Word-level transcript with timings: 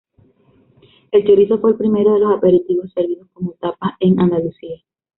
El 1.11 1.27
chorizo 1.27 1.59
fue 1.59 1.69
el 1.69 1.77
primero 1.77 2.15
de 2.15 2.21
los 2.21 2.35
aperitivos 2.35 2.91
servidos 2.91 3.27
como 3.33 3.51
tapas 3.59 3.91
en 3.99 4.19
Andalucía. 4.19 4.81